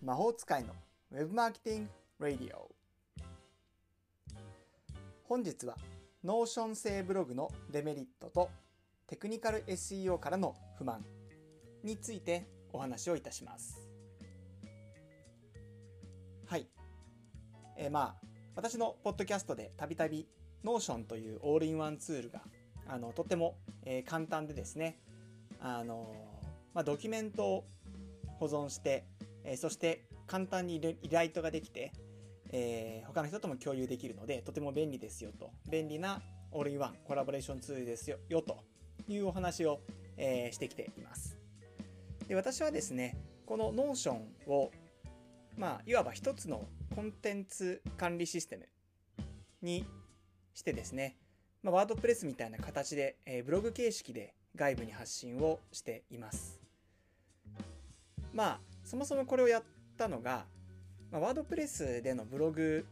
[0.00, 0.74] 魔法使いの
[1.10, 1.90] ウェブマーケティン
[2.20, 2.70] グ・ラディオ。
[5.24, 5.76] 本日は
[6.24, 8.48] Notion 製ブログのデメリットと
[9.08, 11.04] テクニカル SEO からの不満
[11.82, 13.88] についてお話をいたします。
[16.46, 16.68] はい。
[17.76, 20.28] えー、まあ私のポッドキャストでたびたび
[20.64, 22.42] Notion というオールインワンツールが
[22.86, 24.98] あのとっても、えー、簡単でですね
[25.60, 26.14] あの
[26.72, 27.64] まあ、ドキュメントを
[28.38, 29.04] 保存して、
[29.48, 31.92] えー、そして簡単にリライトができて、
[32.52, 35.50] えー、他の人とも共有できるのでとても便利ですよと。
[35.70, 36.20] 便利な
[36.52, 38.62] オールインワンコラボレーションツールですよよと。
[39.08, 39.80] いうお話を、
[40.18, 41.38] えー、してきています。
[42.28, 43.16] で私はですね
[43.46, 44.70] この Notion を
[45.56, 48.68] まあいわば一つのコンテンツ管理システム
[49.62, 49.86] に
[50.52, 51.16] してですね、
[51.62, 56.60] まあ、ワードプレスみたいな形で、えー、ブログ形式で外部に発信をしています。
[58.34, 59.62] まあそもそもこれをやっ
[59.98, 60.46] たのが、
[61.12, 62.86] まあ、ワードプレスでのブログ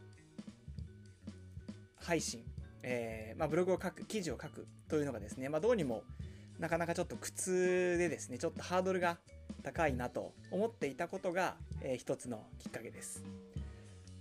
[2.03, 2.45] 配信、
[2.83, 6.03] えーまあ、ブログを書く記事を書くというのがですね、まあ、どうにも
[6.59, 9.17] なかなかちょっと苦痛でですねちょっとハードルが
[9.63, 13.25] 高いなと思っていたことが、えー、一つのきっかけです。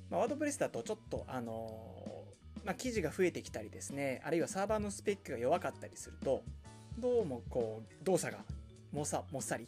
[0.09, 6.41] まあ、ワードプレスだとちょっとあのー、まあ、記事が増えてきたりですねあるいはサーバーのスペックが弱かったりすると
[6.99, 8.39] どうもこう動作が
[8.93, 9.67] もさもっさり、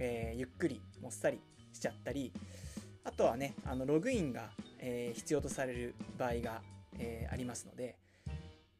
[0.00, 1.40] えー、ゆっくりもっさり
[1.72, 2.32] しちゃったり
[3.04, 6.62] あとはねあのログインが、えー、必要とされる場合が、
[6.98, 7.96] えー、ありますので、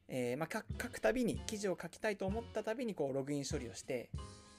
[0.09, 4.11] えまあ、書くたびに記事を書きたいと思ったたびにこうログイン処理をして、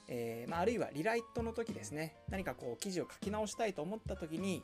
[0.08, 2.16] えまあ、あるいはリライトの時ですね。
[2.30, 4.62] 何かこう記事を書き直したいと思った時に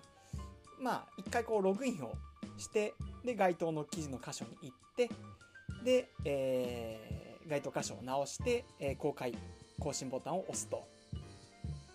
[0.81, 2.13] まあ一回こうログインを
[2.57, 5.11] してで該当の記事の箇所に行って
[5.85, 9.35] で、えー、該当箇所を直して、えー、公開
[9.79, 10.98] 更新ボタンを押すと。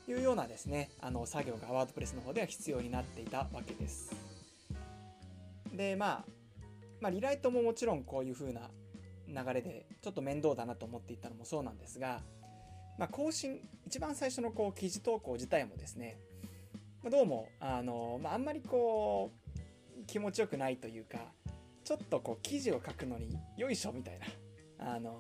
[0.08, 4.14] いうようなですねあの作業がワードプレスの方では必要になっていたわけです。
[5.73, 6.26] でまあ
[7.02, 8.70] まあリライトももちろんこういう風な
[9.28, 12.22] 流れでちょっと面倒だなと思っていたのもそうなんですが、
[12.97, 16.18] まあ、更新一番最初のこう記事投稿自体もですね
[17.09, 21.18] どうもあの、まあ、あんまりこう気持ちよくないというか
[21.84, 24.20] ちょっとこう記事を書くのによいしょみたい
[24.80, 25.12] なあの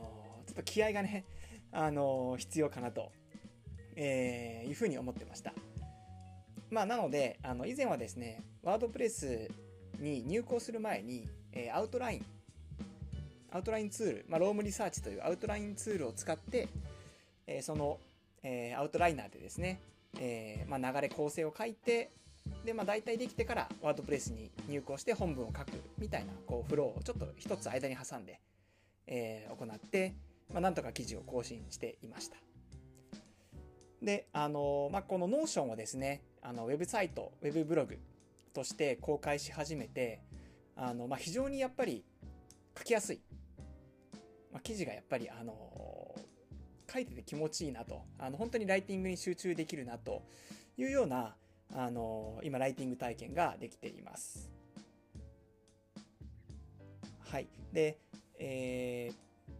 [0.45, 1.25] ちょっと気合がね
[1.71, 3.11] あの必要かなと、
[3.95, 5.53] えー、いうふうに思ってました。
[6.69, 9.47] まあ、なのであの以前はですね WordPress
[9.99, 12.25] に入稿する前に、えー、アウトライン
[13.51, 16.67] アウトラインツール、まあ、 Roam Research というアウトラインツールを使って、
[17.45, 17.99] えー、その、
[18.41, 19.79] えー、アウトライナーでですね、
[20.19, 22.09] えーまあ、流れ構成を書いて
[22.65, 28.39] で、まあ、大体できてからワードプレスに入稿して本文を書くみたいなこうフローをちょっと一つ間に挟んで、
[29.05, 30.15] えー、行って、
[30.51, 32.37] まあ、なんとか記事を更新していました。
[34.03, 37.97] で、あのまあ、この Notion をですね、あのウェブサイト、ウェブブログ
[38.53, 40.21] として公開し始めて、
[40.75, 42.03] あのまあ、非常にやっぱり
[42.77, 43.21] 書きやすい。
[44.51, 46.13] まあ、記事がやっぱり、あの
[46.91, 50.21] 書いてて気持ちいいなと、あの本当にライティングに集中できるなと
[50.77, 51.35] いうような、
[51.73, 54.51] あの今、ライティング体験ができています。
[57.19, 57.47] はい。
[57.71, 57.97] で、
[58.37, 59.51] えー、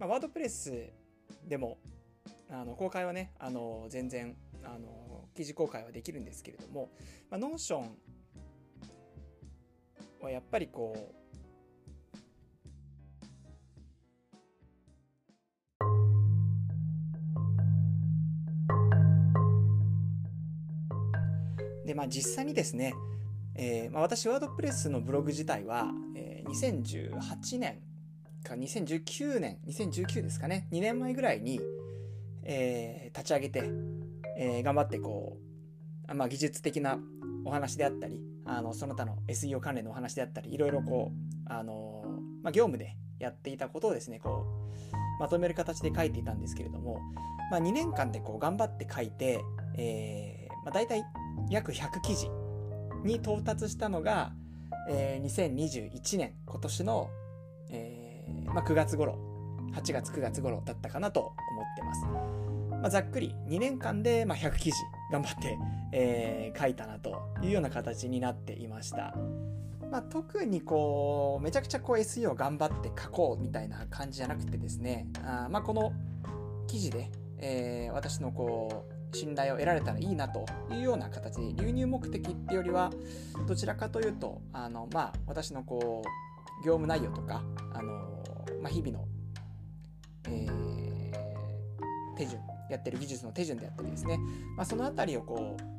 [0.00, 0.90] まあ、ワードプレス
[1.46, 1.78] でも、
[2.50, 6.90] あの公開はね、あの全然あの記事公開はできるんですけれども、
[7.30, 7.96] まあ、 Notion
[10.20, 11.18] はやっぱりこう
[21.88, 22.92] で、まあ実際にですね、
[23.54, 27.80] えーまあ、私、 WordPress のブログ自体は、えー、2018年
[28.44, 31.60] か2019年、2019ですかね、2年前ぐらいに、
[32.48, 33.70] えー、立ち上げて、
[34.38, 35.36] えー、頑張ってこ
[36.08, 36.98] う、まあ、技術的な
[37.44, 42.02] お話であったり、あのその他の SEO 関連のお話であったり、いろいろこう、あの
[42.42, 47.00] まあ、業務でやっていたことをですね、こう、まとめる形で書いていたんですけれども、
[47.50, 49.40] まあ、2年間でこう頑張って書いて、
[49.76, 51.04] えーまあ、大体
[51.50, 52.30] 約100記事
[53.04, 54.32] に到達したのが、
[54.88, 57.10] えー、2021年、今年の、
[57.70, 59.18] えーまあ、9月頃、
[59.74, 62.04] 8月9月頃だったかなと思ってます。
[62.70, 64.76] まあ、ざっくり2年間で、まあ、100記事
[65.12, 65.58] 頑張って、
[65.92, 69.16] えー、書いたなというような形になっていました。
[69.90, 75.92] まあ、特にこう、めちゃくちゃこう SEO 頑張って書こうみたいな感じじゃなくてですね、あまあ、この
[76.66, 82.90] 記事で、えー、私のこう、信頼を得られたらいいなというような形で流入目的ってよりは
[83.46, 87.42] どちらかというとあの、まあ、私のこう業務内容とか
[87.72, 88.22] あの、
[88.60, 89.07] まあ、日々の、
[90.26, 94.18] えー、手順やってる技術の手順であったりですね、
[94.56, 95.78] まあ、その辺りをこう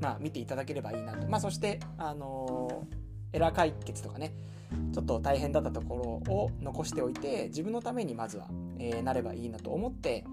[0.00, 2.86] まあ、見ていただければいいなと、まあ、そして、あの
[3.32, 4.34] エラー解決とかね
[4.92, 8.48] ちょっと大変だったところを残しておいて自分のためにまずは、
[8.78, 10.24] えー、なればいいなと思って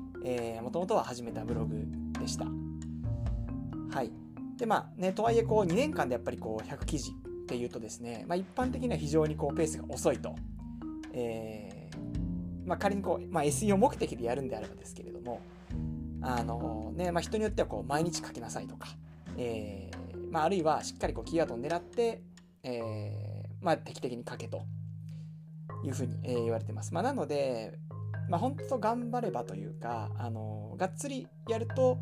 [0.61, 1.83] もともとは始めたブログ
[2.19, 2.45] でした。
[2.45, 4.11] はい。
[4.57, 10.35] でまあね、とはいえこう2年間でやっぱりこう100記事っていうとですね、まあ、一般的には非常にこうペースが遅いと、
[11.13, 12.30] えー
[12.71, 15.41] まあ、仮にこう、まあ、SEO 目的でやるんであればですけれども
[16.21, 18.87] あの、ねまあ、人によってはこう毎日書きなさいとか、
[19.37, 22.21] えーまあ、あるいはしっかりこうキーワードを狙って、
[22.63, 24.63] えーまあ、定期的に書けと
[25.83, 26.93] いうふうに、えー、言われてます。
[26.93, 27.77] まあ、なので、
[28.29, 31.97] まあ、本当頑張ればというか、あのがっつりやると、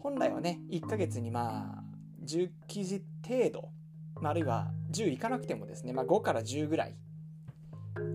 [0.00, 1.84] 本来はね、1ヶ月にまあ、
[2.24, 3.68] 10記事程度、
[4.22, 6.94] まあ、あるいは10いかなくてもですね、まあ、5から10ぐらい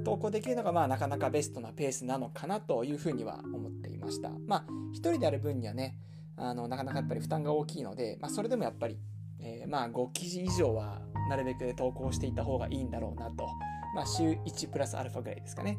[0.04, 4.30] 投稿できるのが、まあ、なかなかベストなペースなのかなというふうには思っていました。
[4.48, 5.98] まあ、1人である分にはね、
[6.36, 8.98] あのなかなかやっぱり負担が大きいので、まあ、それでもやっぱり、
[9.40, 13.48] えー、まあ5記事以上はなるべく投稿していた方がいいんだろうなと、
[13.96, 15.78] まあ、週1プラスアルファぐらいですかね。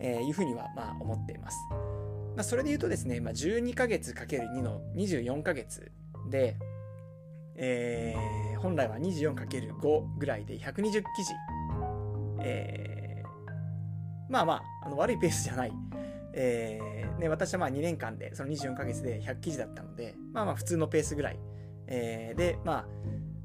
[0.00, 1.56] えー、いうふうにはまあ思っています。
[2.38, 5.90] まあ、それで言うとですね、まあ、12ヶ月 ×2 の24ヶ月
[6.30, 6.56] で、
[7.56, 11.34] えー、本来は 24×5 ぐらいで120記事、
[12.40, 12.97] えー、
[14.28, 15.72] まあまああの悪いペースじゃない、
[16.32, 21.38] えーね、私はまあ2年間でその24ヶ月で100記事だったのでまあまあ普通のペースぐらい、
[21.86, 22.84] えー、でまあ、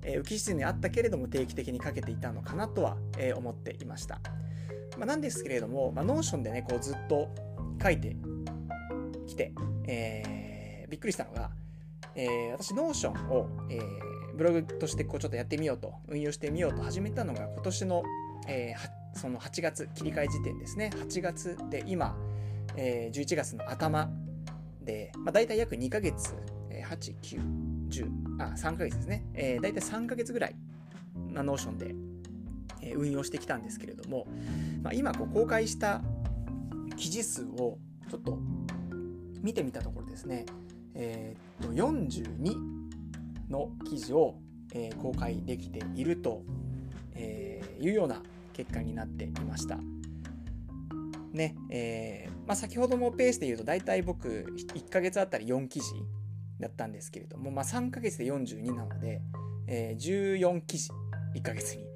[0.04, 4.20] えー、浮き沈みあったけれども定期的に書けていたのかなとは、えー、思っていました。
[4.98, 7.30] まあ、なんですけれども、まあ、 Notion でね、こうずっと
[7.82, 8.16] 書いて
[9.28, 9.54] きて、
[9.88, 11.52] えー、びっくりしたのが、
[12.16, 18.04] えー、私、 Notion を、えー、ブログとしてこうちょっとやってみようと、運用してみようと始めたのが今年の、
[18.48, 20.92] えー、その8月、切り替え時点ですね。
[20.94, 22.16] 8月で今、
[22.76, 24.10] えー、11月の頭
[24.82, 26.36] で、まあ、大体約2ヶ月、
[26.70, 29.26] えー、8、9、10、あ、3ヶ月ですね。
[29.34, 30.56] えー、大体3ヶ月ぐらい、
[31.32, 31.96] Notion で
[32.96, 34.28] 運用してきたんですけれども、
[34.82, 36.02] まあ、今こう公開した
[36.98, 37.78] 記事数を
[38.10, 38.40] ちょっと
[39.42, 40.46] 見てみたところですね、
[40.94, 42.56] えー、っと42
[43.50, 44.36] の記事を、
[44.74, 46.44] えー、公開できていると、
[47.16, 48.22] えー、いうような
[48.54, 49.78] 結果になっていました。
[51.34, 55.88] ねえーまあ、先ほどもペースで言うと大体僕1ヶ月あたり4記事
[56.60, 59.22] だったんですけれども、まあ、3ヶ月で42なので、
[59.68, 60.92] えー、14記事
[61.36, 61.94] 1ヶ月に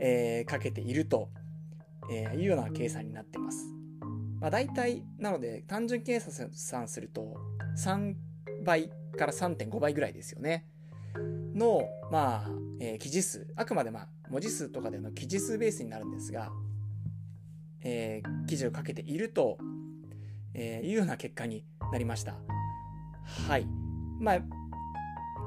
[0.00, 1.28] えー、かけていると、
[2.10, 3.66] えー、いうような計算になってます。
[4.40, 7.36] まあ、大体、なので、単純計算すると、
[7.76, 8.14] 3
[8.64, 10.66] 倍から3.5倍ぐらいですよね。
[11.54, 13.46] の、まあ、えー、記事数。
[13.54, 16.50] あくまで、まあ、文字数とかでの記事数ベースになるんですが、
[17.82, 19.58] えー、記事をかけていると、
[20.54, 22.36] えー、いうような結果になりました。
[23.48, 23.66] はい。
[24.18, 24.40] まあ、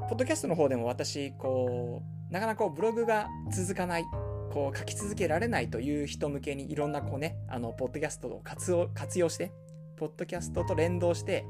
[0.09, 4.05] ポッドキャストの方でも私、こう、なかなかブログが続かない
[4.51, 9.51] こう書き続けられないという人向けにいろんなこうね、あの、ポッドキャストを活用活用して、
[9.97, 11.45] ポッドキャストと連動して、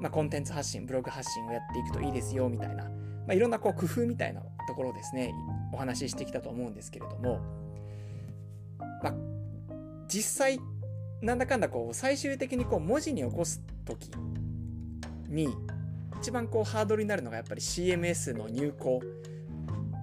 [0.00, 2.90] まあ、コンテンツ発信、ブログ発信をやっていくといいですよ、みたいな、ま
[3.30, 5.32] あ、いろんなこう工夫みたいなところをですね、
[5.72, 7.40] お話ししてきたと思うんですけれども、
[9.02, 9.14] まあ、
[10.06, 10.60] 実際、
[11.20, 14.10] なんだかんだこう、最終的にこう、文字に起こすとき
[15.28, 15.48] に、
[16.20, 19.00] 一番こう、ハードルになるのがやっぱり CMS の入稿。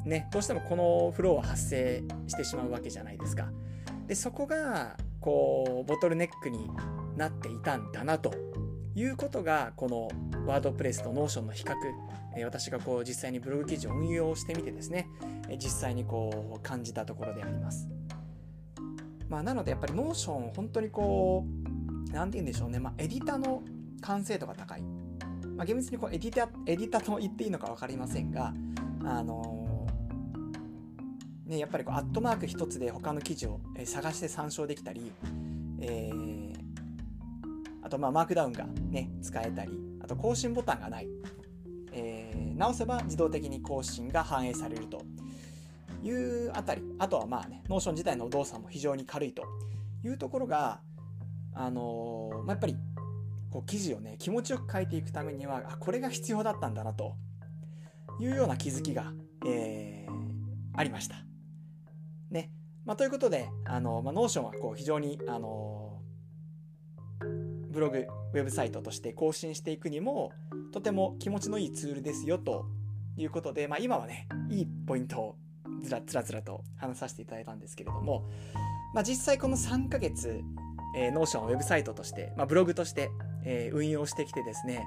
[0.05, 3.51] ね、どうしてもこのフローは発生してしまうわけじゃないですか。
[4.07, 6.69] で、そこが、こう、ボトルネックに
[7.15, 8.33] なっていたんだなと
[8.95, 10.09] いうことが、この
[10.45, 11.73] WordPress と Notion の比較、
[12.35, 15.07] え私がこう実際にブログ記事を運用してみてですね、
[15.47, 17.87] え実際にこう感じたところであります。
[19.27, 23.61] まあ、なのでやっぱり Notion 本当にこう、なんて言うんでしょうね、まあ、エディターの
[24.01, 24.81] 完成度が高い。
[25.55, 28.53] まあ、厳密にこうエディタ、エディタと言っていいのか分かりませんが、
[29.03, 29.87] あの
[31.45, 35.11] ね、やっぱりこうアットマーク一つで他の記事を探して参照できたり、
[35.81, 36.48] えー、
[37.89, 41.07] とまあマークダウンがね使えたりあと更新ボタンがない、
[41.91, 45.01] えー、直せば自動的に更新が反映されると
[46.01, 49.43] いうあたりあとはまあね Notion 自体の動作も非常に軽いと
[50.03, 50.79] いうところが
[51.53, 52.77] あのー、まあ、やっぱり
[53.51, 57.15] こう記事をね気持ちよく書いていくためにはあこれが必要だったんだなと
[58.19, 59.13] いうような気づきが、
[59.45, 60.11] えー、
[60.75, 61.15] ありました。
[62.29, 62.51] ね。
[62.85, 66.01] まあ、ということで、あの、まあ、 Notion はこう非常に、あの
[67.79, 70.33] ブログ、ウェブサイトとして更新していくにも、
[70.73, 72.65] とても気持ちのいいツールですよと
[73.15, 75.35] いうことで、まあ、今はね、いいポイントを
[75.81, 78.29] ずらずらずらと話させていただいたんですけれども、
[78.93, 80.41] まあ、実際この3ヶ月、
[80.93, 83.11] えー、 Notion ウェブサイトとして、まあ、ブログとして、
[83.45, 84.85] えー、運用してきてですね、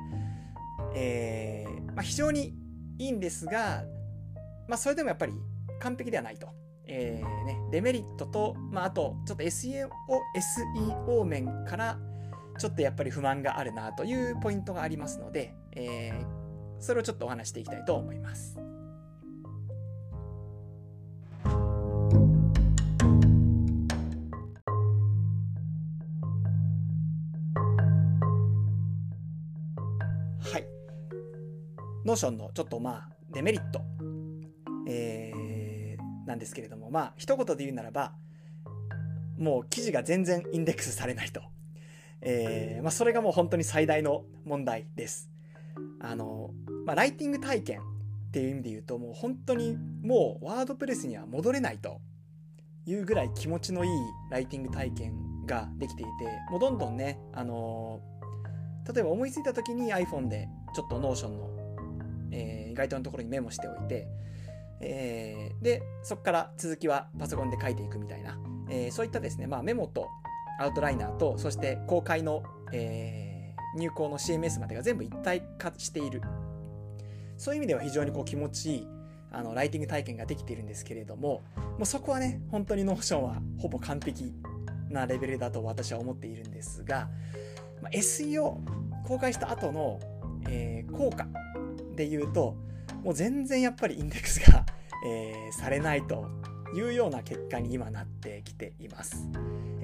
[0.94, 2.54] えーまあ、非常に
[2.98, 3.84] いいんですが、
[4.68, 5.32] まあ、それでもやっぱり
[5.80, 6.48] 完璧ではないと。
[6.84, 9.88] えーね、デメリットと、まあ、あとちょっと SEO,
[11.06, 11.96] SEO 面から
[12.62, 18.56] ちょっとやっぱり不満があるなというポイントがありますので、えー、それをちょっとお話していきたいと思います。
[30.38, 30.64] はい。
[32.04, 33.82] Notion のちょっとまあデメリット、
[34.86, 38.12] えー、なんですけれども、まあ一言で言うならば、
[39.36, 41.51] もう記事が全然インデックスされないと。
[42.22, 45.30] えー、まあ、それがもう本当に最大の問題です。
[46.00, 46.50] あの、
[46.86, 47.82] まあ、ライティング体験っ
[48.30, 52.00] ていう意味で言うと、もう本当にもうワードプレスには戻れないと
[52.86, 53.90] いうぐらい気持ちのいい
[54.30, 55.14] ライティング体験
[55.46, 56.10] ができていて、
[56.50, 58.00] もうどんどんね、あの
[58.92, 61.50] 例えば思いついた時に iPhone でちょっと Notion の、
[62.32, 64.08] えー、該当のところにメモしておいて、
[64.80, 68.38] えー、で、そこから続きはパソコンで書いていくみたいな、
[68.70, 70.08] えー、そういったですね、まあ、メモと
[70.58, 72.42] アウトライナーと、そして公開の、
[72.72, 76.22] えー、入稿の CMS までが全部一体化している。
[77.36, 78.88] そういう意味では非常にこう気持ちいい
[79.32, 84.32] あのライティング体験ができているんですけれども、もうそこはね、本当に Notion はほぼ完璧
[84.90, 87.08] なレベルだと私は思っているんですが、
[87.80, 88.58] まあ、SEO
[89.06, 89.98] 公開した後の、
[90.48, 91.26] えー、効果
[91.96, 92.56] で言うと、
[93.02, 94.64] もう全然やっぱりインデックスが、
[95.06, 96.26] えー、されないと
[96.74, 99.28] いうような結果に今なってきています。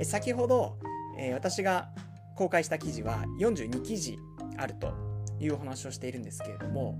[0.04, 0.78] 先ほど、
[1.18, 1.90] え私が
[2.36, 4.18] 公開した記事は42記事
[4.56, 4.92] あると
[5.40, 6.98] いうお話をしているんですけれども、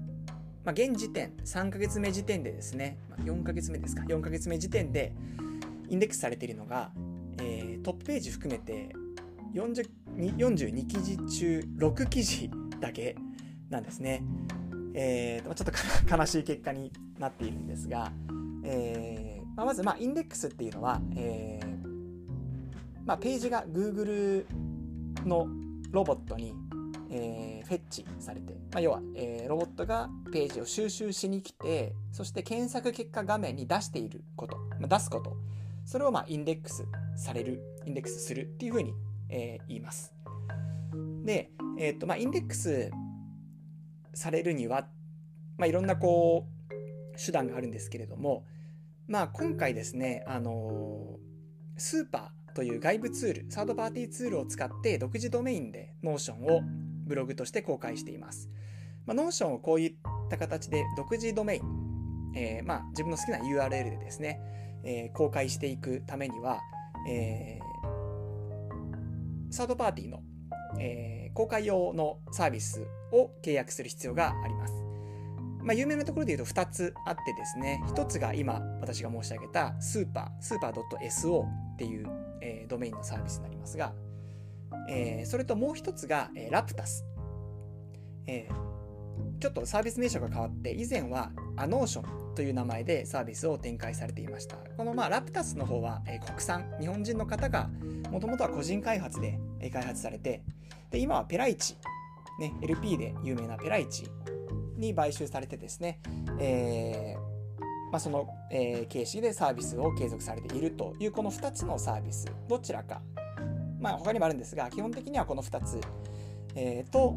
[0.65, 5.15] まあ、現時点、3ヶ月目時点でですね、ま、4ヶ月目ですか、4ヶ月目時点で
[5.89, 6.91] インデックスされているのが、
[7.41, 8.95] えー、トップページ含めて
[9.55, 12.51] 40 42記事中6記事
[12.81, 13.17] だけ
[13.71, 14.25] なんですね。
[14.95, 15.73] えー、ちょっと
[16.17, 18.11] 悲しい結果になっているんですが、
[18.65, 21.61] えーまあ、まず、まあ、インデックスっていうのは、え
[23.09, 24.45] まあ、ページが Google
[25.25, 25.49] の
[25.93, 26.53] ロボットに、
[27.11, 35.39] えー、フェッチされて、まあ、要は、えー、ロボットがページを収集しに来てそして検索結果画面に出していること、まあ、出すこと。
[35.87, 36.85] それをまあインデックス
[37.17, 38.93] されるインデックスするっていうふうに、
[39.31, 40.13] えー、言います。
[41.25, 42.91] で、えーとまあ、インデックス
[44.13, 44.87] されるには、
[45.57, 48.45] まあ、いろんなこう手段があるんですけれども、
[49.07, 56.63] まあ、今回ですね、あのー、スーパーという外部ツール、サードパーティーツールを使って独自ドメインで Notion を
[57.07, 58.51] ブログとして公開しています。
[59.07, 59.95] まあ、Notion をこういっ
[60.29, 64.41] た形で独自ドメイン、えー、まあ、自分の好きな URL でですね、
[64.83, 66.59] えー、公開していくためには、
[67.09, 70.25] えー、サードパーティーの、
[70.81, 74.75] えー、公開用のサービスを契約する必要があります。
[75.63, 80.73] まあ、有名なところで言うと2つあってですね、1つが今私が申し上げたスーパー、スーパー
[81.09, 83.93] .so っていう、えー、ドメインのサービスになりますが、
[84.89, 87.05] えー、それともう1つが、えー、ラプタス。
[88.27, 94.57] えー、ちょっとサービス名称が変わって、以前はアノーションという名前でサービスを展開されていました。
[94.77, 97.71] このまあラプタスの方は、えー、国産、日本人の方が
[98.11, 99.39] もともとは個人開発で
[99.73, 100.43] 開発されて、
[100.91, 101.77] で今はペライチ、
[102.39, 104.09] ね、LP で有名なペライチ
[104.77, 106.01] に買収されてですね、
[106.39, 107.28] えー
[107.91, 113.01] まあ、その、えー、形式でサービスを継続されているというこの2つのサービスどちらか、
[113.81, 115.81] まあ、他にもあるんですが基本的にはこの2つ、
[116.55, 117.17] えー、と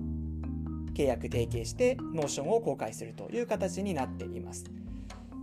[0.94, 4.66] 契約提携して Notion を公開するという形になっています。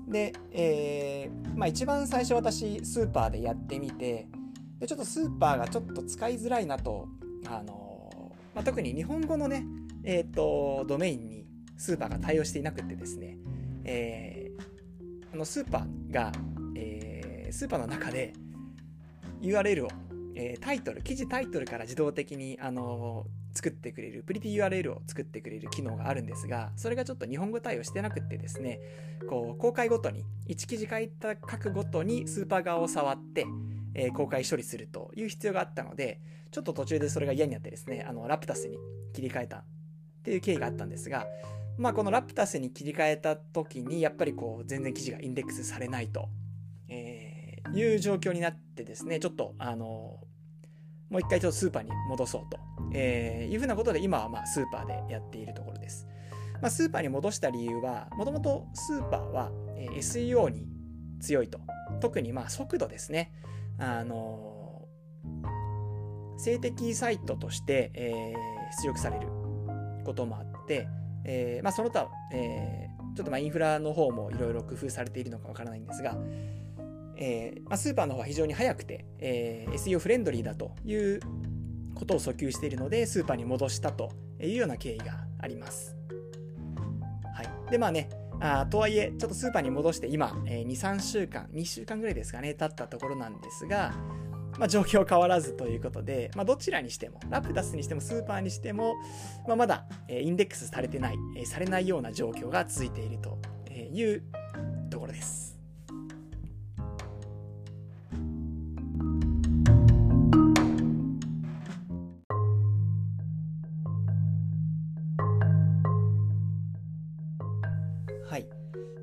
[0.07, 4.27] で、えーまあ、一番最初私スーパーでやってみて
[4.79, 7.09] でちょっとスーパーがちょっと使いづらいなと、
[7.47, 9.65] あのまあ、特に日本語のね、
[10.05, 13.39] えーとドメインにスーパーが対応していなくてですね、
[13.85, 14.38] えー、
[15.33, 16.33] あのスーパーが、
[16.75, 18.33] えー、スーパーの中で
[19.41, 19.89] URL を、
[20.35, 28.81] えー、タイトル、記事タイトルから自動的に、あの作ってくれる、プリティ URL を作ってくれる機能があるんですが、それがちょっと日本語対応してなくてですね、
[29.29, 33.47] こう、公開ごとに、1記事書いた書くごとにスーパー側を触って、
[33.95, 36.21] えー、公開処理するという必要があったので、
[36.51, 38.79] ちょっと途中でそれが嫌になってですね、あの、ラプタスに
[39.13, 39.65] 切り替えたっ
[40.23, 41.27] ていう経緯があったんですが、
[41.79, 46.29] まあ、このラプタスに切り替えた時にやっぱりこう全然記事がインデックスされないと、
[46.89, 50.19] えー、いう状況になってですねちょっとあの
[51.09, 52.59] もう一回ちょっとスーパーに戻そうと、
[52.93, 56.07] えー、いうふうなことで今はまあスーパーでやっているところです。
[56.61, 59.53] まあ、スーパーに戻した理由はもともとスーパーは
[59.97, 60.67] SEO に
[61.21, 61.61] 強いと
[62.01, 63.33] 特にまあ速度ですね。
[63.79, 64.89] あの
[66.37, 69.29] 性的サイトとして、えー、出力される
[70.05, 70.89] こともあって、
[71.25, 76.17] えーまあ、その他、えー、ちょっとまあインフラの方もいろいろ工夫されているのかわからないんですが、
[77.17, 81.21] えーまあ、スーパーの方は非常に早くて、えー、SEO フレンドリーだという
[81.95, 85.97] ことを訴求しているので、スーパーに戻したというような経緯があります。
[87.35, 87.71] はい。
[87.71, 88.09] で、まあね、
[88.41, 93.93] あとはいえ、ちょっとスーパーに戻して今、えー、2、3週間、2週間ぐらいですかね、経ったところなんですが、
[94.59, 98.95] まあ、状況変わらずということで、まあ、どちらにしても、ラプタスにしてもスーパーにしても、
[99.47, 103.39] まあ、まだ、インデックスされてない、されないような状況が続いていると
[103.93, 104.23] いう
[104.91, 105.49] ところです。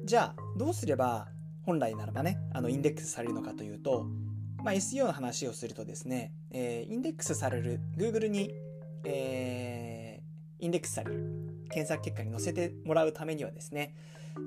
[0.05, 1.29] じゃあどうすれば
[1.63, 4.05] 本来ならばねあのインデックスされるのかというと、
[4.65, 8.51] まあ、SEO の話をするとですね、えー、インデックスされる Google に、
[9.03, 11.29] えー、インデックスされる
[11.69, 13.93] 検索結果に載せてもらうためにはですね、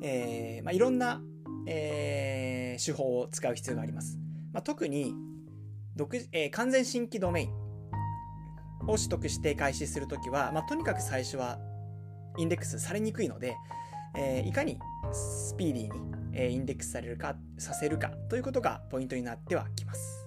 [0.02, 1.20] えーまあ、いろんな、
[1.68, 4.18] えー、手法を使う必要があります。
[4.52, 5.14] まあ、特に
[5.94, 7.52] 独、えー、完全新規ドメイン
[8.88, 11.60] を取得して開始するときは、まあ、とにかく最初は
[12.38, 13.56] インデックスされにくいので、
[14.16, 14.80] えー、いかに
[15.12, 20.26] スピーディーに、えインデックスされるかさせるかということがポイントになってはきます。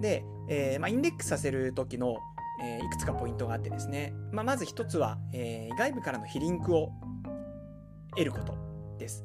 [0.00, 2.16] で、えー、まあ、インデックスさせる時の、
[2.62, 6.92] えー、いくつかポイントがあってですね、まあ、まず一つは、えー、外部からの非リンクを
[8.10, 8.54] 得ること
[8.98, 9.24] です。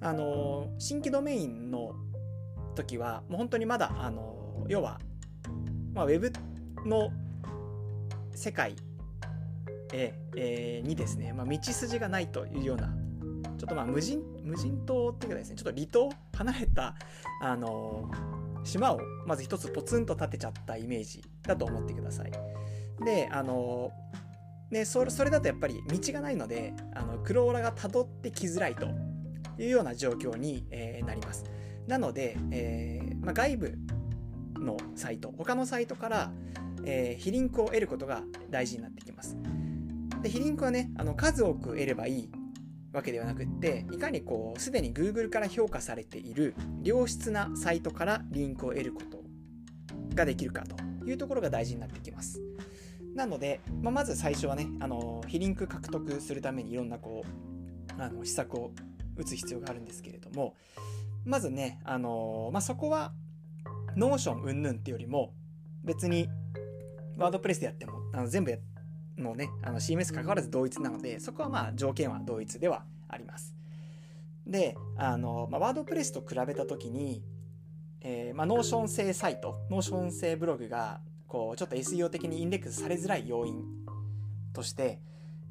[0.00, 1.94] あの新規ドメインの
[2.76, 5.00] 時はもう本当にまだ、あの要は、
[5.92, 6.32] まあ、ウェブ
[6.86, 7.10] の
[8.34, 8.76] 世界
[9.92, 12.94] ええー、にですね、まあ、道筋がないというような
[13.58, 16.94] ちょっとまあ無人無人島っていうかですねちょっと離島離れた
[17.42, 18.10] あの、
[18.64, 22.32] 島をまず一つポツンと立てちゃったイメージだと思ってください。
[23.04, 23.90] であの、
[24.70, 28.86] ね、それそれだとやっぱり道がないのであのクローラがたどってきづらいと
[29.58, 31.44] いうような状況に、えー、なります。
[31.86, 33.78] なので、えーまあ、外部
[34.60, 36.32] のサイト他のサイトから、
[36.84, 39.36] えー、非リンクを得ることが大事になってきます。
[40.22, 42.30] で非リンクはねあの数多く得ればいい
[42.92, 49.22] わけではなくっていかにこうすでに Google から評価されている良質なサイトからリンクを得ること
[50.14, 52.40] ができるかというところが大事になってきます。
[53.14, 57.24] なので、まあ、まず最初はねあの被リンク獲得するためにいろんなこ
[57.98, 58.72] うあの施策を
[59.16, 60.54] 打つ必要があるんですけれども
[61.24, 63.12] まずねあの、まあ、そこは
[63.96, 65.34] Notion 云々っていうよりも
[65.82, 66.28] 別に
[67.16, 68.58] WordPress でやってもあの全部や
[69.18, 73.54] のね、あの CMS 関わらず同一なので、そこはまあ条件は同一ではあります。
[74.48, 77.22] で、あの、まあ、 WordPress と比べたときに、
[78.00, 83.62] えー、まあ、 Notion 製サイト、 Notion 製ブログが、こう、ちょっと SEO 的にインデックスされづらい要因
[84.54, 85.00] として、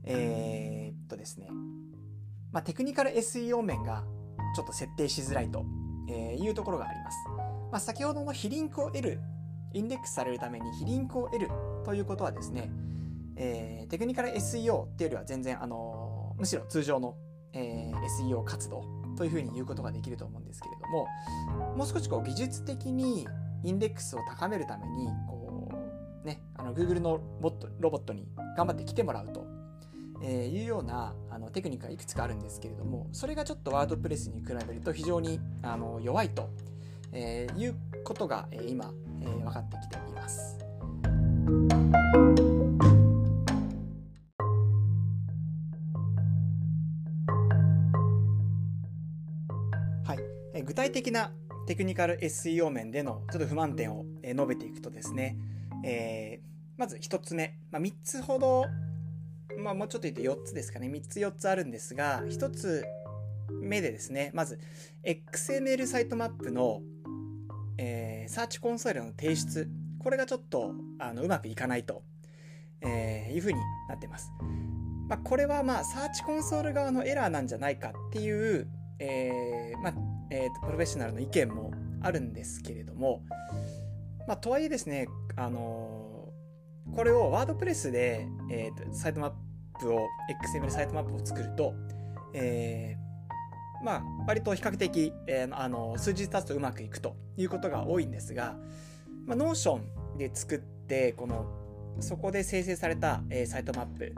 [0.03, 1.49] えー、っとですね、
[2.51, 4.03] まあ、テクニカル SEO 面が
[4.56, 5.63] ちょっと設定しづらいと
[6.10, 7.17] いうところがあります。
[7.71, 9.19] まあ、先ほどの被リンクを得る、
[9.73, 11.49] インデックスされるために非リンクを得る
[11.86, 12.71] ということはですね、
[13.38, 17.15] えー、テクニカル SEO っていうよりは全然、あのむしろ通常の、
[17.54, 18.84] えー、SEO 活動
[19.15, 21.08] というふうに言うことができると思うんですけれども
[21.76, 23.28] もう少しこう技術的に
[23.63, 25.69] インデックスを高めるためにこ
[26.23, 29.47] う、ね、あの Google のボットロボットに頑張って来てもらうと、
[30.23, 36.50] えー、いうようなあのテクニックがいくつかあるんですけれどもそれがちょっとワードプレスに比べると非常にあの弱いと、
[37.12, 40.58] えー、いうことが、えー、今、えー、分かってきています。
[50.88, 51.34] 具体的な
[51.67, 55.38] テクニカル SEO 面でのちょっと不満点を述べていくとですね、
[55.84, 58.63] えー、まず1つ目、まあ、3つほど、
[59.58, 62.86] まあ、もうちょっと言って4つですかね3つ4つあるんですが1つ
[63.62, 64.62] 目でですねまず
[65.04, 66.80] XML サイトマップの、
[67.78, 69.69] えー、サーチコンソールの提出
[70.00, 72.04] これがちょっとあのうまくいかないと、
[72.80, 74.32] えー、いうふうになってます。
[75.10, 78.67] まあ、これはまあサーチコンソール側のエラーなんじゃないかっていう、
[79.00, 79.93] えーまあ、
[80.30, 83.24] えーと、プロフェッショナルの意見もあるんですけれども、
[84.28, 89.32] まあ、とはいえですね、あのー、これをワードプレスで、えーと、サイトマッ
[89.80, 90.08] プを
[90.56, 91.74] XML サイトマップを作ると、
[92.34, 98.56] えー、まあ割と比較的、えー、あの数日経つとうまくいくということが多いんですが、
[99.26, 99.82] まあ、Notion
[100.18, 101.46] で作ってこの
[102.00, 104.13] そこで生成された、えー、サイトマップ、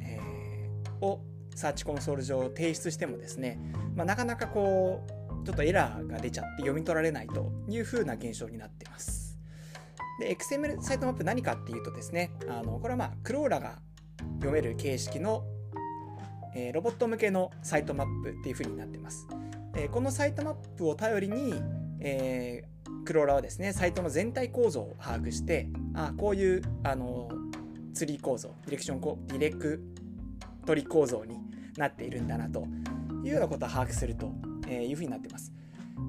[0.00, 1.20] えー、を
[1.54, 3.58] サーチコンソール上提出してもですね、
[3.94, 9.38] まあ、なかなかこうちょっとエラーが出ちゃって読み取られないという風な現象になっています。
[10.20, 13.78] で、XML サイトマップ何かっていうとですね、あのこれはまあクローラが
[14.36, 15.44] 読める形式の、
[16.54, 19.26] えー、ロボット向けのサイトマップっていう風になってます。
[19.74, 21.54] え、このサイトマップを頼りに、
[22.00, 27.28] えー、クローラはですね、サイトの全体構造を把握して、あこういう、あの
[27.94, 29.82] ツリー構造、ディレクションコ、ディレク
[30.66, 31.38] トリ構造に
[31.76, 32.66] なっているんだなと
[33.24, 34.32] いうようなことを把握すると
[34.80, 35.52] えいうふうになってます。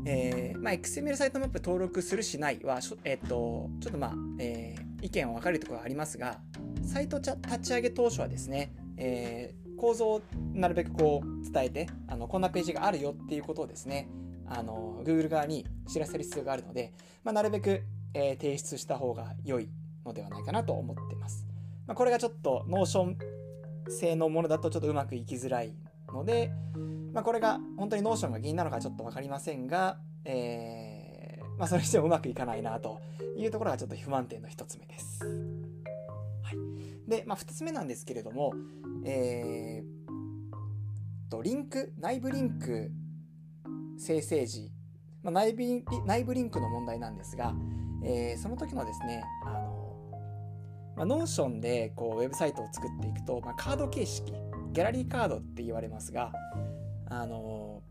[0.06, 6.39] えー、まあ、XML サイトマップ登録するしないは、えっと、ちょっとまあ、えー、意見は分かるところがありますが、
[6.84, 10.21] サイト立ち上げ当初はですね、えー、構造を
[10.54, 14.08] なるべくこう伝えてあのこんなページがあるよっていうことをですね
[14.47, 19.69] あの Google 側に知らせる必要があるので、まあ、なるべく、えー、提出した方が良い
[20.06, 21.45] のではないかなと思ってます。
[21.88, 23.15] まあ、これがちょっと Notion
[23.89, 25.73] 製のものだとちょっとうまくいきづらい
[26.13, 26.52] ので、
[27.13, 33.02] まあ、これが本当に Notion が原因なのかちょっと分かりませんが、えーまあ、それにしてもうまくいかないなと
[33.38, 35.19] いうところがちょっと不満点の1つ目です。
[37.08, 38.54] で、まあ、2つ目なんですけれども、
[39.06, 42.91] えー、とリンク内部リンク
[43.97, 44.71] 生成時、
[45.21, 45.63] まあ、内部
[46.06, 47.54] 内部リンクの問題なんですが、
[48.04, 49.97] えー、その時のですねあの、
[50.95, 54.34] まあ、 Notion でこうウェブサイトを作っていくと、まあ、カード形式
[54.73, 56.31] ギャラリーカードって言われますが
[57.09, 57.81] あの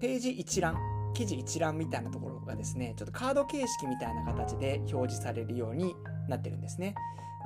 [0.00, 0.76] ページ一覧
[1.14, 5.94] 記事一覧みたいなところがですねちょっとカード形式みたいな形で表示されるように
[6.28, 6.94] なってるんですね。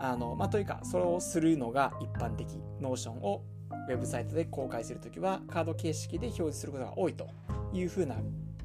[0.03, 2.49] あのまあ、というかそれをするのが一般的
[2.81, 3.45] Notion を
[3.89, 7.29] ウェブサイトで公開するときはカード形式で表示することが多いと
[7.75, 8.17] いうふうな、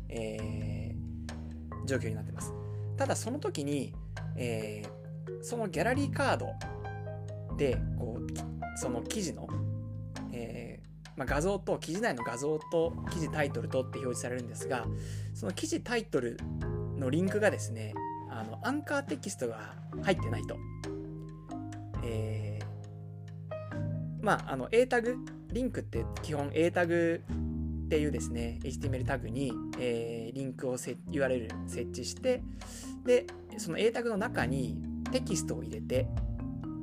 [0.07, 2.53] えー、状況になってます
[2.95, 3.93] ただその時に、
[4.37, 6.47] えー、そのギャラリーカード
[7.57, 9.47] でこうその記事の、
[10.31, 14.85] えーまあ、画像と記事内の画像と記事タイトルとって表示されるんですが
[15.33, 16.37] その記事タイトル
[16.97, 17.93] のリンクがですね
[18.29, 20.57] あのアンカーテキストが入ってないと。
[22.03, 23.55] えー、
[24.21, 25.17] まあ、あの、A タグ、
[25.51, 27.23] リンクって基本 A タグ
[27.85, 32.43] っていうですね、HTML タグに、えー、リンクをせ URL 設置して、
[33.05, 33.25] で、
[33.57, 34.77] その A タグの中に
[35.11, 36.07] テキストを入れて、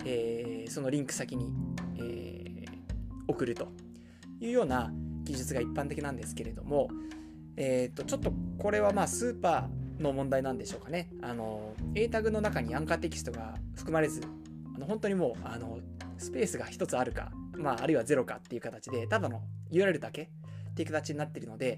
[0.04, 1.52] えー、そのリンク先に、
[3.32, 3.68] 送ると
[4.40, 4.92] いうような
[5.24, 6.88] 技術が一般的なんですけれども、
[7.56, 11.10] えー、とちょっとこれはまあスーパーの問題なんでしょうかね。
[11.22, 14.20] あの A タグの中にアンカーテキストが含まれず
[14.74, 15.78] あの本当にもうあの
[16.18, 20.22] スペースが1つあるか、まあ、あるいは0かっていう形でただの URL だけ
[20.70, 21.76] っていう形になってるので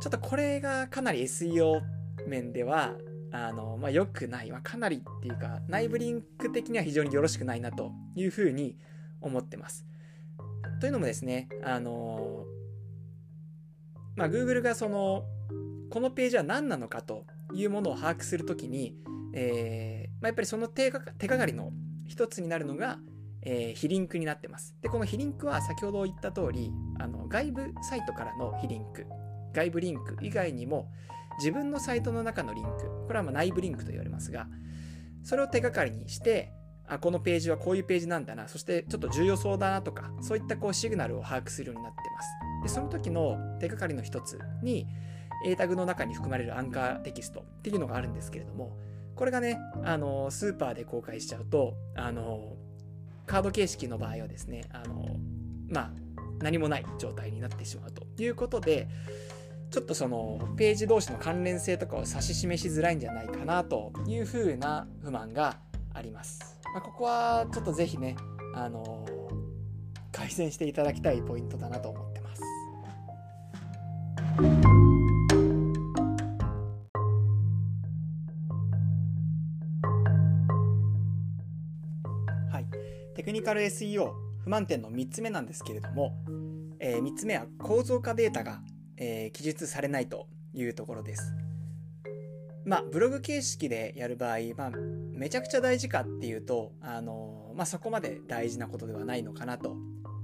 [0.00, 1.80] ちょっとこれがかなり SEO
[2.26, 2.94] 面では
[3.32, 8.78] あの、まあ、良くない、まあ、かなりっていうか内部リンク的には非常によろしくないなというふうに
[9.20, 9.86] 思ってます。
[10.80, 12.44] というのもですねあの
[14.16, 15.24] まあ、Google がその
[15.90, 18.94] このページは何なのかというものを把握するときに、
[19.34, 21.72] えーまあ、やっぱりその手が手がかりの
[22.06, 22.98] 一つになるのが、
[23.42, 24.74] えー、非リンクになってます。
[24.82, 29.06] で、この非リンクは先ほど言った通り、あの外部サイトからの非リンク、
[29.52, 30.90] 外部リンク以外にも、
[31.38, 34.46] 自分のサイトの中のリンク、これはま内部リンクと言われますが、
[35.22, 36.52] それを手がかりにして、
[36.86, 42.28] あ、このページはこういうページなんだな、そしてちょっと重要そうだなとか、そういったこうシグナルを把握するようになってます。
[42.62, 44.86] で、その時の手がかりの一つに、
[45.46, 48.76] A タグの中に含まれるアンカーテキストっていうのがあるんですけれども、
[49.14, 52.56] これがね、あの、スーパーで公開しちゃうと、あの、
[53.26, 55.16] カード形式の場合はですね、あの、
[55.68, 55.92] まあ、
[56.40, 58.88] 何もない状態になってしまうということで、
[59.70, 65.58] ちょっとそのページ同士の関連性とかを指し示しづらいんじゃないかなというふうな不満が
[65.92, 66.53] あります。
[66.74, 68.16] まあ、ここはちょっとぜひね、
[68.52, 69.06] あの
[70.10, 72.42] 改善していただきたいポイントだなと思ってます。
[82.50, 82.66] はい
[83.14, 84.10] テクニカル SEO
[84.42, 86.16] 不満点の3つ目なんですけれども、
[86.80, 88.58] えー、3つ目は構造化データが、
[88.96, 91.22] えー、記述されないというところです。
[92.64, 94.72] まあ、ブログ形式でやる場合、まあ、
[95.14, 99.76] めちゃくちゃ大事かっていうと、あのまあ、そこまで大事なことではないのかなと、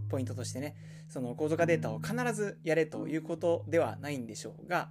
[0.08, 0.74] ポイントとしてね、
[1.08, 4.90] その構造化データを必ずやれということではないんでしょうが、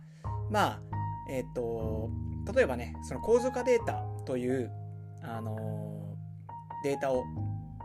[0.50, 0.82] まあ、
[1.30, 2.10] えっ、ー、と、
[2.54, 4.72] 例えばね、その構造化データという、
[5.22, 6.16] あの
[6.84, 7.26] データを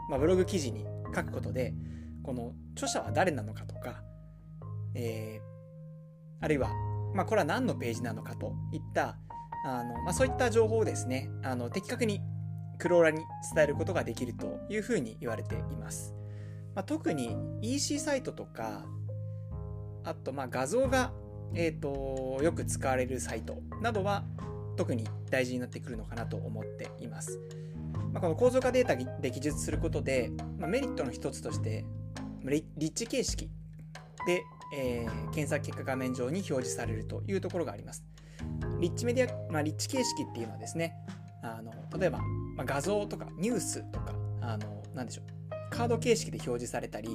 [0.08, 1.74] まあ、ブログ記事に書くことで
[2.22, 4.02] この著者は誰なのかとか、
[4.94, 6.70] えー、あるいは、
[7.14, 9.16] まあ、これは何のページなのかといった
[9.64, 12.20] あの、まあ、そういった情報をですねあの的確に
[12.78, 13.22] クローラに
[13.54, 16.14] 伝えることができるというふうに言われています。
[16.74, 18.84] まあ、特に EC サイトとか
[20.02, 21.12] あとまあ画像が、
[21.54, 24.24] えーとよく使われるサイトなどは
[24.76, 27.38] 特に大事になってくるのかなと思っています。
[28.12, 31.84] まあ、この構造化データで記述することで、まあ、メリットの一つとして、
[32.44, 33.50] リッチ形式
[34.26, 34.44] で、
[34.76, 38.04] えー、検索結果画面上に表示されるというところがあります。
[38.84, 40.94] リッチメディア、まあ、リッチ形式っていうのはですね、
[41.42, 42.18] あの例えば、
[42.54, 45.24] まあ、画像とかニュースとか、あのなでしょう、
[45.70, 47.08] カード形式で表示されたり、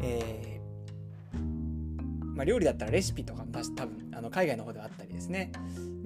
[0.00, 5.52] えー、まあ、料理だったらレシピとかも多分あの海外の方ではあったりですね。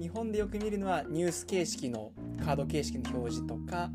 [0.01, 2.11] 日本でよく見るのはニュース形式の
[2.43, 3.89] カード形式の表示とか、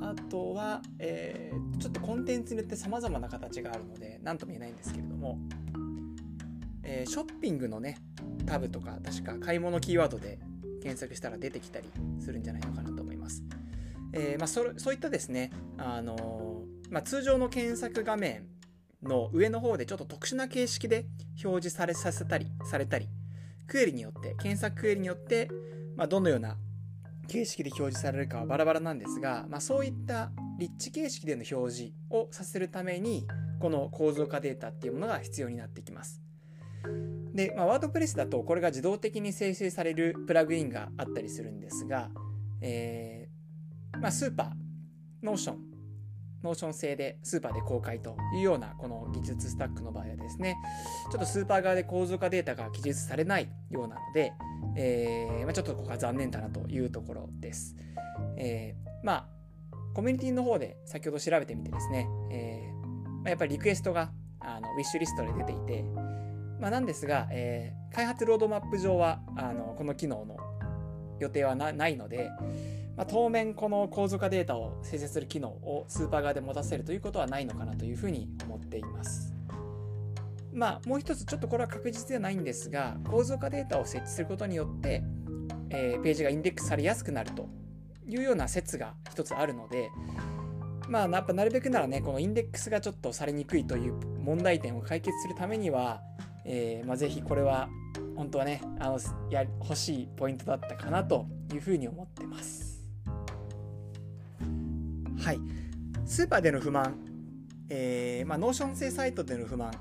[0.00, 5.38] あとは、えー、ちょっとコンテンツによって様々な形があるので、何とも言えないんですけれども、
[6.82, 7.98] えー、ショッピングのね、
[8.46, 10.38] タブとか、確か買い物キーワードで
[10.82, 11.88] 検索したら出てきたり
[12.20, 13.42] するんじゃないのかなと思います。
[14.12, 18.46] えー、まあ、そそういったですね、あのまあ、通常の検索画面
[19.02, 21.06] の上の方でちょっと特殊な形式で
[21.44, 23.08] 表示されさせたり、されたり、
[23.66, 25.50] クエリによって、検索クエリによって、
[25.96, 26.56] まあ、どのような
[27.28, 33.26] 形式で表示されるかはバラバラなんですが、まあ、そういったリッチ形式での表示をさせるために
[33.60, 36.22] この構造化データっていうものが必要になってきます。
[37.38, 42.10] で、まあ、 WordPress だとこれが自動的に生成されるプラグインがあったりするんですが、
[42.60, 50.56] えー、まあ、 Super、Notion、Notion 製でスーパーで公開というようなこの技術スタックの場合はですね、
[51.12, 54.32] ちょっとスーパー側で構造化データが記述されないようなので、
[54.74, 57.76] えー、まあ、ちょっとここは残念だなというところです。
[58.36, 59.28] えー、まあ、
[59.94, 65.84] コミュニティの方で先ほど調べてみてですね、えー、ま、やっぱりリクエストがあのウィッシュリストで出ていて、
[66.60, 70.36] まあ、なんですが、えー、開発ロードマップ上はあのこの機能の
[71.20, 72.30] 予定はないので、
[72.96, 79.34] まあ、当面この構造化データを生成する機能をスーパー側で持たせるということはないのかなというふうに思っています。
[80.52, 85.04] まあ、もう一つちょっとこれは確実ではないんですが構造化データを設置することによって、
[85.70, 87.48] えー、ページがインデックスされやすくなると
[88.08, 89.90] いうような説が一つあるので
[90.88, 96.02] まあやっぱなるべくならねこのインデックスがちょっとされにくいという問題点を解決するためには、
[96.44, 97.68] えーまあ、ぜひこれは
[98.16, 98.98] 本当はねあの
[99.30, 102.82] やって欲しいポイントだったかなというふうに思ってます。
[105.20, 105.40] はい。
[106.06, 106.94] スーパーでの不満。
[107.70, 109.72] えーまあ、 Notion 製サイトでの不満。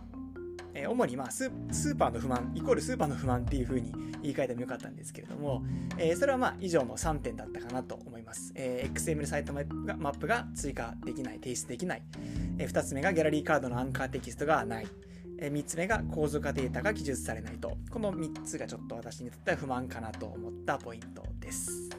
[0.74, 2.52] えー、主にまあスーパーの不満。
[2.54, 3.92] イコールスーパーの不満っていう風に
[4.22, 5.64] 言い換えてもよかったんですけれども、
[5.98, 8.52] えー、それはまあ以上の3点だったかなと思います。
[8.56, 12.04] えー、XML サイトマップが追加できない、提出できない。
[12.60, 14.88] えー、2つ目がギャラリーカードのアンカーテキストがない。
[15.40, 17.78] え、3つ目が構造化データが記述されないと。
[17.90, 21.90] この3つがちょっと私にとっては不満かなと思ったポイントです。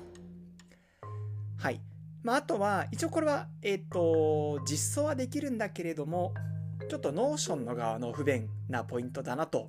[1.59, 1.81] はい。
[2.23, 6.35] まあ、あとは、一応これは、えっ、ー、と、実装はできるんだけれども、
[6.89, 9.67] ちょっと Notion の側の不便なポイントだなと、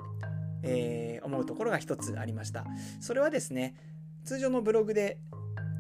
[0.63, 2.65] えー、思うところが一つありました。
[3.01, 3.75] それはですね、
[4.23, 5.19] 通常のブログで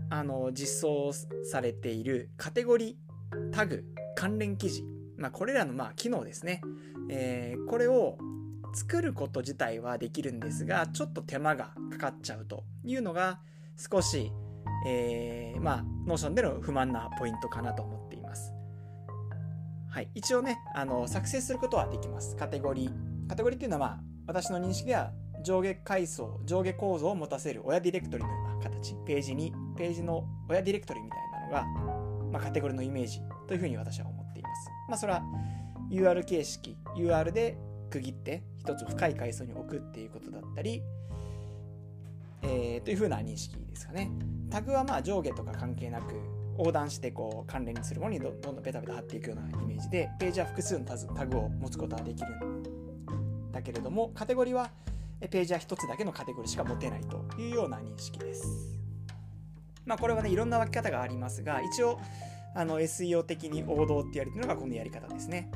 [0.09, 1.11] あの実装
[1.43, 4.83] されているカテゴリー、タグ、関連記事、
[5.17, 6.61] まあ、これらのまあ機能ですね、
[7.09, 8.17] えー、これを
[8.73, 13.39] 作ること自体はできるんですが、ちょっと手間がかかっちゃうというのが
[13.75, 14.31] 少し、
[14.85, 18.53] えー、まあ、 Notion での不満なポイントかなと思っています。
[19.89, 22.35] はい、一応ねあの作成することはできます。
[22.35, 23.27] カテゴリー。
[23.27, 25.11] カテゴリーっていうのは、まあ、私の認識では
[25.43, 28.95] 上下階層上下構造を持たせる親ディレクトリのような形。
[29.05, 31.91] ページにページの親ディレクトリみたいなのが、
[32.31, 34.69] まあ、カテゴリーのイメージというふうに私は思っています。
[34.89, 35.23] まあそれは
[35.89, 37.57] UR 形式 UR で
[37.89, 40.81] 区切って一つ深い階層に置くっていうことだったり、
[42.43, 44.11] えー、というふうな認識ですかね
[44.49, 46.15] タグはまあ上下とか関係なく
[46.57, 54.69] 横断してこう関連するものにどんどんベタベタ貼っていくようなイメージでページは複数のタグを持つことはできるんだけれどもカテゴリーは
[55.21, 58.79] ページは1つだけのカテゴリーしか持てないというような認識です。
[59.85, 61.99] まあこれはねいろんな分け方がありますが一応
[62.55, 65.51] あの SEO 的に王道って言われてるのがこのやり方ですね。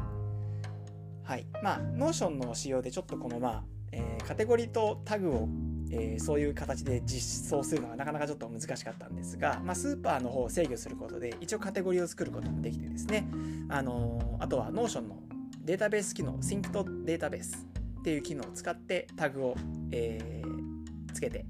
[1.23, 1.45] はい。
[1.61, 5.47] まあ Notion の仕様でちょっとこのまあ、えー、カテゴリーとタグを
[5.95, 13.27] えー、そういう形で実装するのがなかなかちょっと難しかったんですが、まあ、スーパーの方を制御することで一応カテゴリーを作ることもできてですね、
[13.69, 15.19] あのー、あとは Notion の
[15.63, 17.67] データベース機能 Sync データベース
[17.99, 19.55] っていう機能を使ってタグを、
[19.91, 21.45] えー、つけて、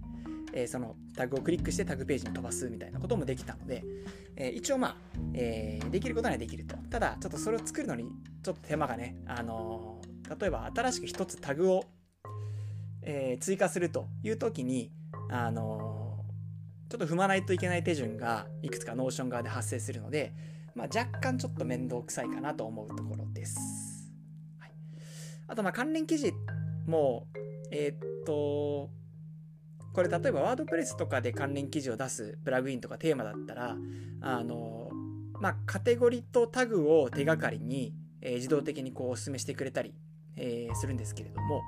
[0.53, 3.83] えー、そのタグをクリックしてタグページに飛ばすみたいなこともできたので、
[4.35, 4.95] えー、一応まあ、
[5.33, 8.05] えー、できることにはできるとただちょっとそれを作るのに
[8.43, 10.01] ちょっと手間がね、あの
[10.39, 11.85] 例えば新しく一つタグを
[13.05, 14.91] え、追加するという時に、
[15.29, 16.25] あの、
[16.89, 20.33] ちょっと踏まないといけない手順がいくつか Notion 側で発生するので、
[20.75, 23.57] まあ、若干ちょっと面倒くさいかなと思うところです。
[24.59, 24.71] はい、
[25.47, 26.33] あと、まあ、関連記事
[26.87, 27.27] も、
[27.71, 28.89] え、っと、
[29.93, 33.77] これ例えば WordPress とかで関連記事を出すプラグインとかテーマだったら、
[34.21, 34.89] あの
[35.39, 39.93] まあ、カテゴリとタグを手がかりに、えー、自動的にこうお勧めしてくれたり、
[40.35, 41.61] えー、するんですけれども、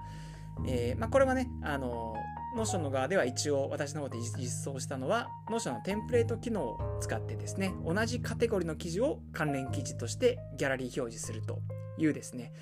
[0.67, 2.15] えーまあ、これはね、あの
[2.55, 11.59] Notion の側では一応私の方で実装したのは、 Notion のテンプレート機能を使ってですね、同じカテゴリの記事を関連記事としてギャラリー表示すると
[11.97, 12.53] いうですね、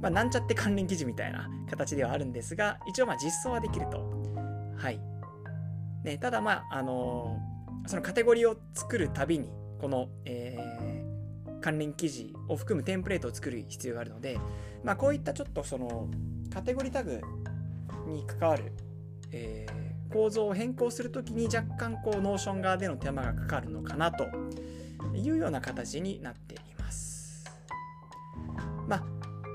[0.00, 4.13] まあ、なんちゃって関連記事みたいな形ではあるんですが、一応まあ実装はできると。
[4.84, 5.00] はい。
[6.02, 14.38] ね、ただまあ、あのー、そのカテゴリーを作るたびに、この、えー、関連記事を含むテンプレートを作る必要があるので、
[14.82, 16.10] まあ、こういったちょっとその
[16.52, 17.22] カテゴリータグ
[18.06, 18.74] に関わる、
[19.32, 24.26] えー、構造を変更するときに若干こう Notion 側での手間がかかるのかなと
[25.14, 27.46] いうような形になっています。
[28.86, 29.04] まあ、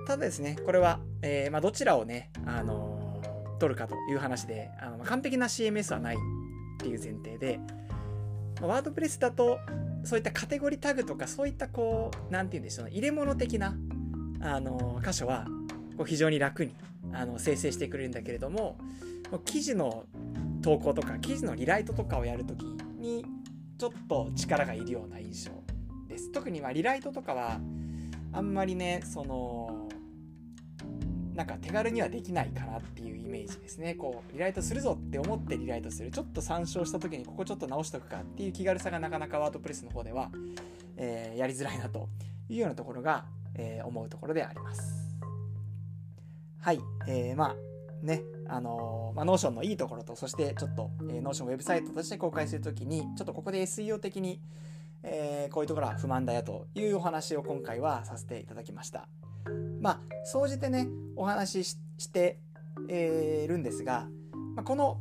[0.08, 2.99] ただですね、これは、えー、まあ、どちらをね、あの、
[3.60, 6.20] 取るかという話で、あの完璧な CMS はないっ
[6.80, 7.60] ていう前提で、
[8.62, 9.60] ワードプレスだと、
[10.04, 13.76] そういったカテゴリータグとか、そういったこう、なんて言うんでしょう、入れ物的な、
[14.42, 15.46] あの箇所は、
[15.98, 16.74] こう非常に楽に
[17.14, 18.78] あの生成してくれるんだけれども、
[19.46, 20.06] 記事の
[20.62, 23.26] 投稿とか、記事のリライトとかをやるときに、
[23.78, 25.52] ちょっと力がいるような印象
[26.08, 26.32] です。
[26.32, 27.60] 特にまリライトとかは、
[28.32, 29.69] あんまりね、その、
[31.40, 33.96] なんか手軽にはできないかなっていうイメージですね。
[33.96, 36.12] こう、リライトするぞって思ってリライトする。
[36.12, 40.32] ちょっと参照した時にここちょっと直しとくかっていう気軽さがなかなかワードプレスの方では、
[40.98, 42.10] えー、やりづらいなと
[42.50, 43.24] いうようなところが、
[43.56, 44.82] えー、思うところであります。
[46.60, 46.82] はい。
[47.08, 54.42] えー、まあ、ね、あのー、まあ、 Notion のいいところと、そしてちょっと、えー、 Notion ウェブサイトとして公開するときに、ちょっとここで SEO 的に、
[55.04, 59.08] えー、こういうところは不満だよというお話を今回はさせていただきました。
[59.82, 62.40] まあ、総じてね、お話しして、
[62.90, 64.08] えー、るんですが、
[64.56, 65.00] まあ、この、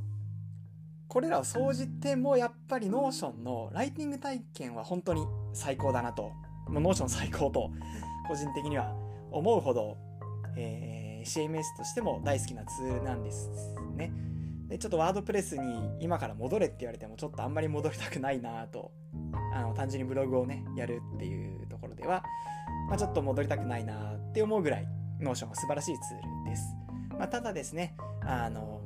[1.08, 6.32] これらを総じてもやっぱり Notion のライティング体験は本当に最高だなと、
[6.68, 7.70] もう Notion 最高と、
[8.28, 8.94] 個人的には
[9.30, 9.96] 思うほど、
[10.56, 13.48] えー、CMS としても大好きなツールなんです
[13.96, 14.12] ね。
[14.68, 18.92] で、ちょっと WordPress に今から戻れって言われてもちょっとあんまり戻りたくないなと、
[19.54, 22.22] あの、単純にブログをね、やるっていうところでは、
[22.88, 24.88] まあ、ちょっと戻りたくないなって思うぐらい、
[25.20, 26.74] Notion は素晴らしいツールです。
[27.18, 28.80] まあ、ただですね、あの、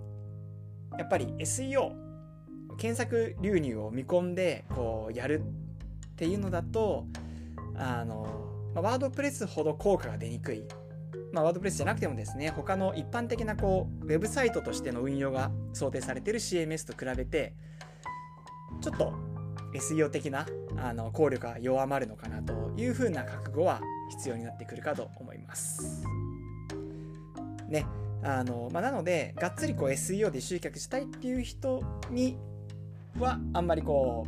[0.99, 1.93] やっぱり SEO、
[2.79, 7.07] 検索流入を見込んで、こう、やるっていうのだと、
[7.77, 10.65] あの、ま、ワードプレスほど効果が出にくい。
[11.33, 17.55] まあ、ワードプレスじゃなくてもですね、他の一般的なこう、ウェブサイトとしての運用が想定されている CMS と比べて、
[18.81, 19.32] ちょっと
[19.75, 23.81] SEO 的なあの効力が弱まるのかなというふうな覚悟は
[24.11, 26.05] 必要になってくるかと思います。
[27.69, 27.87] ね。
[28.23, 32.39] あの、まあ、なので、がっつりこう SEO で集客したいっていう人に
[33.19, 34.27] は、あんまりこ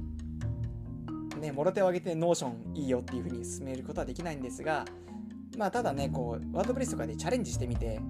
[1.36, 4.84] う、ね、もろ手を挙げて Notion いいよっていうふうに勧めることはできないんですが、
[5.56, 8.00] まあ、ただね、こう、 WordPress とかでチャレンジしてみて、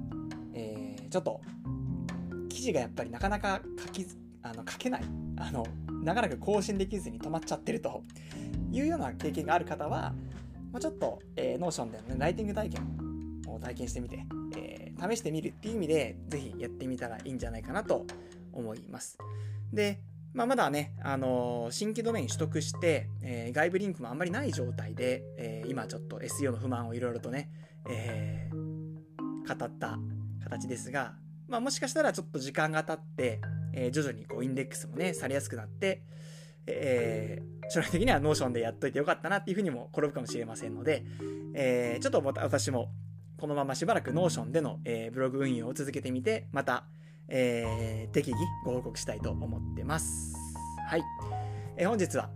[0.55, 1.41] えー、ちょっと、
[2.49, 4.07] 記事がやっぱりなかなか書き、
[4.43, 5.05] あの、書けない。
[5.37, 5.67] あの、
[6.05, 8.03] 長らく更新できずに止まっちゃってると
[8.71, 10.15] いうような経験がある方は、
[10.73, 14.25] まあ、ちょっと、えー、 Notion での、ね、ライティング体験を体験してみて、
[14.57, 18.07] えー、試してみるっていう意味で、ぜひやってみたらいいんじゃないかなと
[18.53, 19.19] 思います。
[19.73, 20.01] で、
[20.33, 27.51] まあ、まだね、あのー、新規ドメイン取得して、えー、外部リンクもあんまりない状態で、えー、今ちょっと SEO の不満をいろいろとね、
[27.89, 28.51] え
[29.47, 29.99] 語った
[30.43, 31.15] 形ですが、
[31.49, 33.41] まあ、もしかしたらちょっと時間が経って、
[33.77, 36.03] え徐々にこうインデックスもね、されやすくなって、
[36.67, 41.05] えー、将来的には Notion でやっといてよかったなっていうふうにも転ぶかもしれませんので、
[41.55, 42.91] えー、ちょっと私も
[43.37, 46.87] このまましばらく Notion での、えー、ブログ運用を続けてみて、また、
[47.29, 50.35] えー、適宜ご報告したいと思ってます。
[50.89, 51.03] はい。
[51.77, 52.31] えー、本日は、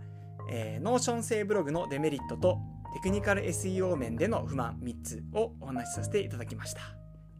[0.51, 2.59] えー、 Notion 製ブログのデメリットと
[2.93, 6.81] テクニカル SEO 面での不満3つをお話しさせていただきました。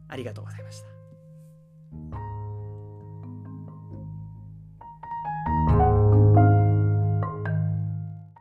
[0.08, 2.29] ありがとうございました。